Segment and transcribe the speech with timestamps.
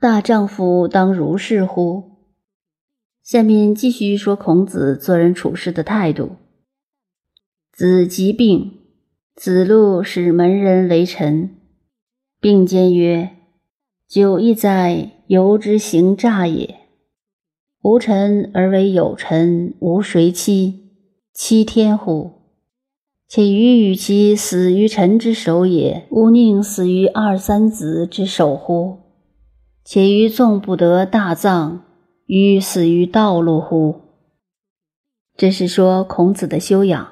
[0.00, 2.04] 大丈夫当如是乎？
[3.24, 6.36] 下面继续说孔子做人处事的态度。
[7.72, 8.78] 子疾病，
[9.34, 11.50] 子路使门人为臣，
[12.40, 13.30] 并兼曰
[14.06, 16.76] ：“久亦在，由之行诈也。
[17.82, 20.92] 无臣而为有臣，无谁欺？
[21.32, 22.34] 欺天乎？
[23.26, 28.98] 且予与其死于臣之手也，吾宁死于二三子之手乎？”
[29.90, 31.80] 且于纵不得大葬，
[32.26, 34.02] 于死于道路乎？
[35.34, 37.08] 这是说孔子的修养。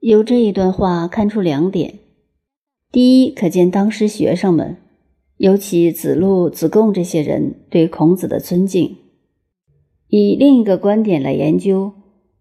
[0.00, 2.00] 由这一段话看出两点：
[2.92, 4.76] 第一，可见当时学生们，
[5.38, 8.98] 尤其子路、子贡这些人对孔子的尊敬。
[10.08, 11.94] 以另一个观点来研究，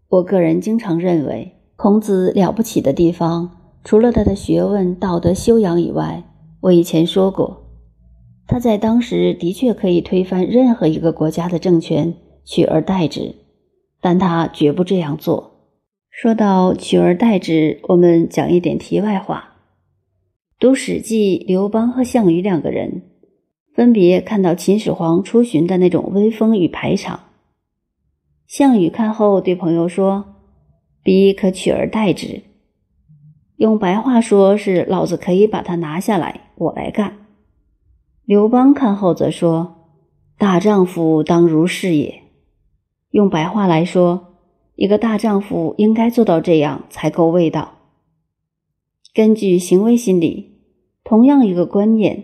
[0.10, 3.52] 我个人经常认为，孔子了不起的地方，
[3.86, 6.26] 除了他的学问、道德修养以外，
[6.60, 7.62] 我以前说过。
[8.48, 13.36] 他在当时的确可以推翻任何一个国家的政权，取而代之，
[14.00, 15.52] 但他绝不这样做。
[16.12, 19.56] 说到取而代之，我们讲一点题外话。
[20.60, 23.02] 读《史记》，刘邦和项羽两个人
[23.74, 27.20] 分别看到秦始皇出巡的那种威风与排场。
[28.48, 30.36] 项羽看后对朋友说
[31.04, 32.44] ：“彼可取而代之。”
[33.58, 37.18] 用白话说是：“老子可以把他拿下来，我来干。”
[38.26, 39.76] 刘邦看后则说
[40.40, 42.24] ：“大丈夫当如是也。”
[43.12, 44.34] 用白话来说，
[44.74, 47.74] 一个大丈夫应该做到这样才够味道。
[49.14, 50.58] 根据行为心理，
[51.04, 52.24] 同样一个观念，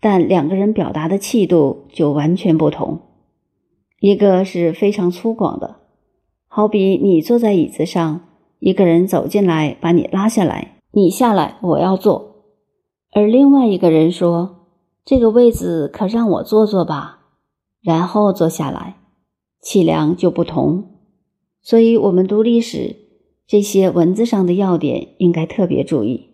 [0.00, 3.00] 但两个人表达的气度就完全不同。
[4.00, 5.76] 一个是非常粗犷的，
[6.48, 8.22] 好比你坐在椅子上，
[8.60, 12.46] 一个人走进来把你拉下来，你下来，我要坐。
[13.12, 14.62] 而另外一个人说。
[15.04, 17.18] 这个位子可让我坐坐吧，
[17.82, 18.96] 然后坐下来，
[19.60, 20.92] 气量就不同。
[21.62, 22.96] 所以，我们读历史，
[23.46, 26.30] 这些文字上的要点应该特别注意。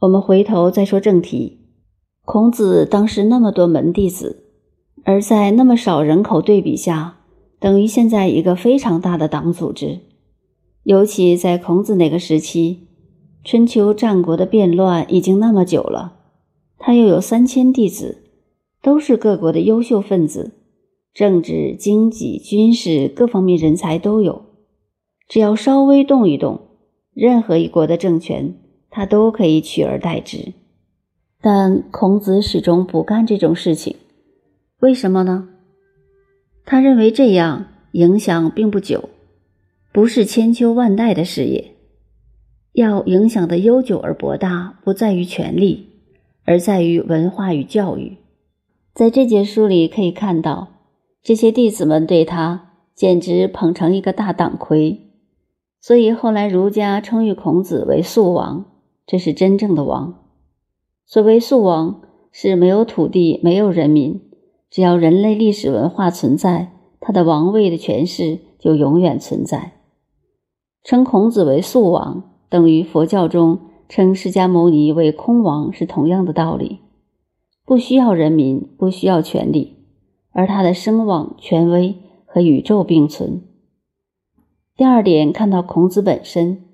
[0.00, 1.60] 我们回头再说正题。
[2.24, 4.44] 孔子当时那么多门弟子，
[5.04, 7.18] 而在那么少人口对比下，
[7.58, 10.00] 等于现在一个非常大的党组织。
[10.84, 12.86] 尤其在孔子那个时期，
[13.42, 16.20] 春秋战国的变乱已经那么久了。
[16.86, 18.24] 他又有三千弟子，
[18.82, 20.52] 都是各国的优秀分子，
[21.14, 24.44] 政治、经济、军事各方面人才都有。
[25.26, 26.60] 只要稍微动一动，
[27.14, 28.54] 任何一国的政权，
[28.90, 30.52] 他都可以取而代之。
[31.40, 33.96] 但孔子始终不干这种事情，
[34.80, 35.48] 为什么呢？
[36.66, 39.08] 他认为这样影响并不久，
[39.90, 41.76] 不是千秋万代的事业。
[42.74, 45.93] 要影响的悠久而博大，不在于权力。
[46.44, 48.18] 而在于文化与教育，
[48.92, 50.68] 在这节书里可以看到，
[51.22, 55.10] 这些弟子们对他简直捧成一个大党魁，
[55.80, 58.66] 所以后来儒家称誉孔子为素王，
[59.06, 60.22] 这是真正的王。
[61.06, 64.20] 所谓素王，是没有土地、没有人民，
[64.70, 69.72] 只要人类历史文化存在，他的王位的权势就永远存在。
[70.82, 73.58] 称孔子为素王，等于佛教中。
[73.88, 76.80] 称释迦牟尼为空王是同样的道理，
[77.64, 79.76] 不需要人民，不需要权力，
[80.32, 81.96] 而他的声望、权威
[82.26, 83.42] 和宇宙并存。
[84.76, 86.64] 第二点，看到孔子本身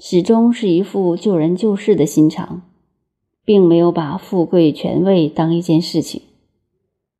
[0.00, 2.62] 始终是一副救人救世的心肠，
[3.44, 6.22] 并没有把富贵权位当一件事情。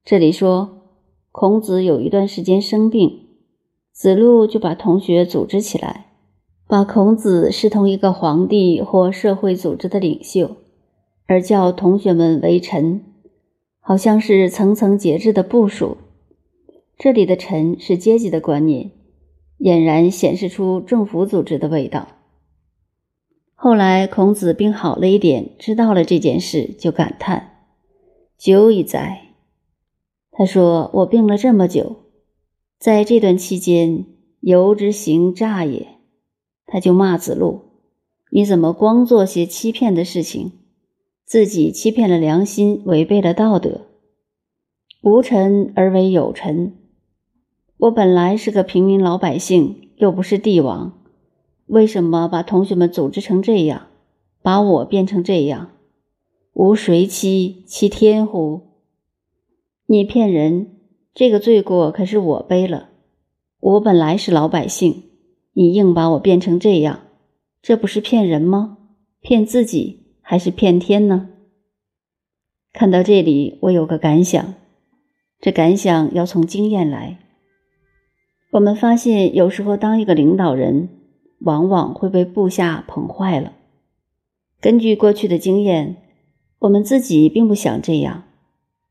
[0.04, 0.82] 这里说，
[1.30, 3.26] 孔子有一段时间生病，
[3.92, 6.06] 子路就把同学组织起来。
[6.68, 10.58] 把孔子视同一个皇帝或社会组织的领袖，
[11.26, 13.02] 而叫同学们为臣，
[13.80, 15.96] 好像是层层节制的部署。
[16.98, 18.90] 这里的“臣”是阶级的观念，
[19.58, 22.08] 俨然显示出政府组织的味道。
[23.54, 27.64] 后来孔子病好了一点，知道了这件事，就感叹
[28.36, 29.28] ：“久矣哉！”
[30.30, 31.96] 他说：“我病了这么久，
[32.78, 34.04] 在这段期间，
[34.40, 35.88] 由之行诈也。”
[36.70, 37.62] 他就骂子路
[38.30, 40.52] ：“你怎么光做些欺骗的事情，
[41.24, 43.86] 自己欺骗了良心，违背了道德？
[45.02, 46.74] 无臣而为有臣。
[47.78, 50.92] 我本来是个平民老百姓，又不是帝王，
[51.66, 53.86] 为什么把同学们组织成这样，
[54.42, 55.70] 把我变成这样？
[56.52, 57.64] 无谁欺？
[57.66, 58.62] 欺天乎？
[59.86, 60.76] 你骗人，
[61.14, 62.90] 这个罪过可是我背了。
[63.60, 65.04] 我本来是老百姓。”
[65.58, 67.00] 你硬把我变成这样，
[67.60, 68.78] 这不是骗人吗？
[69.20, 71.30] 骗自己还是骗天呢？
[72.72, 74.54] 看到这里，我有个感想，
[75.40, 77.18] 这感想要从经验来。
[78.52, 80.90] 我们发现，有时候当一个领导人，
[81.40, 83.54] 往往会被部下捧坏了。
[84.60, 85.96] 根据过去的经验，
[86.60, 88.22] 我们自己并不想这样，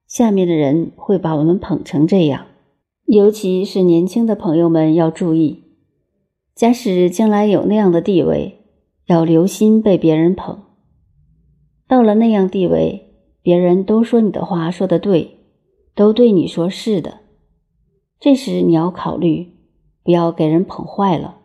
[0.05, 2.47] 下面的人会把我们捧成这样。
[3.05, 5.63] 尤其是年轻的朋友们要注意，
[6.57, 8.65] 假使将来有那样的地位，
[9.05, 10.63] 要留心被别人捧。
[11.87, 13.03] 到了那样地位。
[13.43, 15.37] 别人都说你的话说的对，
[15.95, 17.19] 都对你说是的。
[18.19, 19.55] 这时你要考虑，
[20.03, 21.37] 不要给人捧坏了。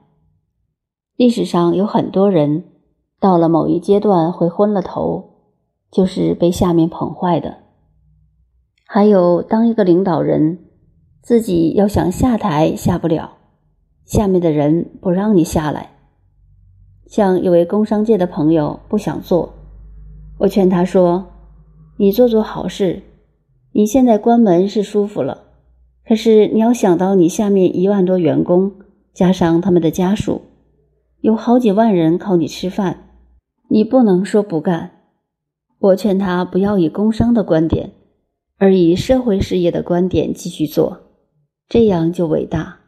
[1.14, 2.64] 历史上有很多人
[3.20, 5.44] 到了某一阶段会昏了头，
[5.92, 7.58] 就是被下面捧坏的。
[8.84, 10.58] 还有，当一个领导人
[11.22, 13.36] 自己要想下台下不了，
[14.04, 15.90] 下面的人不让你下来。
[17.06, 19.54] 像有位工商界的朋友不想做，
[20.38, 21.28] 我劝他说。
[21.98, 23.02] 你做做好事，
[23.72, 25.44] 你现在关门是舒服了，
[26.04, 28.72] 可是你要想到你下面一万多员工，
[29.12, 30.40] 加上他们的家属，
[31.20, 33.10] 有好几万人靠你吃饭，
[33.68, 34.90] 你不能说不干。
[35.78, 37.92] 我劝他不要以工商的观点，
[38.56, 41.02] 而以社会事业的观点继续做，
[41.68, 42.81] 这样就伟大。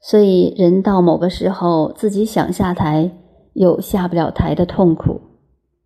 [0.00, 3.10] 所以人到某个时候，自己想下台，
[3.54, 5.27] 又下不了台的痛苦。